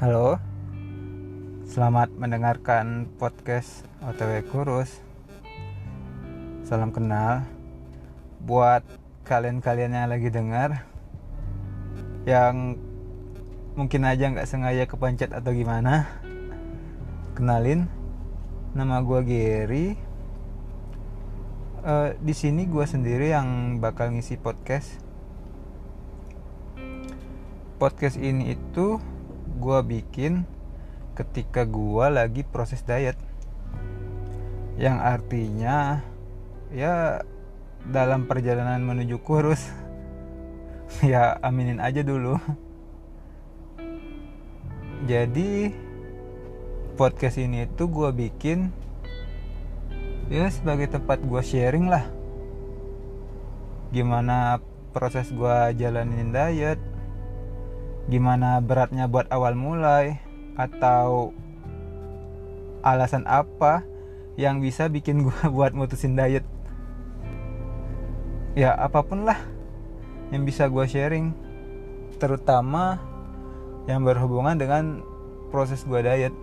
[0.00, 0.40] Halo,
[1.68, 5.04] selamat mendengarkan podcast OTW Kurus.
[6.64, 7.44] Salam kenal
[8.40, 8.80] buat
[9.28, 10.88] kalian-kalian yang lagi dengar,
[12.24, 12.80] yang
[13.76, 16.08] mungkin aja nggak sengaja kepencet atau gimana.
[17.36, 17.84] Kenalin,
[18.72, 20.00] nama gue Gary.
[21.84, 24.96] Uh, di sini gue sendiri yang bakal ngisi podcast.
[27.76, 28.96] Podcast ini itu
[29.60, 30.48] gue bikin
[31.12, 33.20] ketika gue lagi proses diet.
[34.80, 36.00] Yang artinya
[36.72, 37.20] ya
[37.84, 39.68] dalam perjalanan menuju kurus
[41.04, 42.40] ya aminin aja dulu.
[45.04, 45.72] Jadi
[46.96, 48.68] podcast ini itu gue bikin
[50.32, 52.08] ya sebagai tempat gue sharing lah.
[53.92, 54.64] Gimana
[54.96, 56.89] proses gue jalanin diet
[58.10, 60.18] gimana beratnya buat awal mulai
[60.58, 61.30] atau
[62.82, 63.86] alasan apa
[64.34, 66.42] yang bisa bikin gue buat mutusin diet?
[68.58, 69.38] Ya apa pun lah
[70.34, 71.30] yang bisa gue sharing
[72.18, 72.98] terutama
[73.86, 75.06] yang berhubungan dengan
[75.54, 76.34] proses gue diet.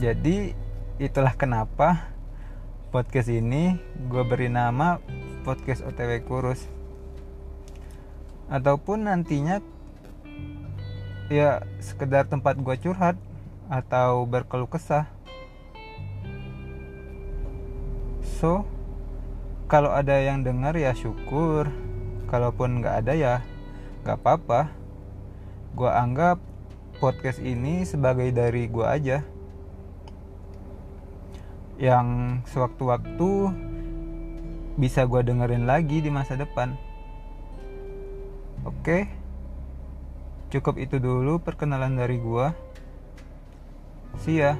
[0.00, 0.56] Jadi
[0.96, 2.08] itulah kenapa
[2.88, 3.76] podcast ini
[4.08, 4.96] gue beri nama
[5.44, 6.79] podcast OTW kurus
[8.50, 9.62] ataupun nantinya
[11.30, 13.14] ya sekedar tempat gue curhat
[13.70, 15.06] atau berkeluh kesah.
[18.42, 18.66] So
[19.70, 21.70] kalau ada yang dengar ya syukur.
[22.26, 23.34] Kalaupun nggak ada ya
[24.02, 24.74] nggak apa-apa.
[25.78, 26.42] Gue anggap
[26.98, 29.22] podcast ini sebagai dari gue aja.
[31.78, 32.06] Yang
[32.50, 33.30] sewaktu-waktu
[34.74, 36.89] bisa gue dengerin lagi di masa depan
[38.64, 39.08] Oke.
[40.50, 42.52] Cukup itu dulu perkenalan dari gua.
[44.20, 44.58] See ya.